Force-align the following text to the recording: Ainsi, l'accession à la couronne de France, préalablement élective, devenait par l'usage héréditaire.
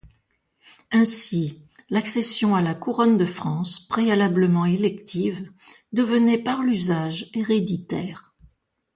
Ainsi, 0.91 1.61
l'accession 1.91 2.55
à 2.55 2.61
la 2.61 2.73
couronne 2.73 3.19
de 3.19 3.25
France, 3.27 3.79
préalablement 3.79 4.65
élective, 4.65 5.51
devenait 5.91 6.39
par 6.41 6.63
l'usage 6.63 7.29
héréditaire. 7.35 8.33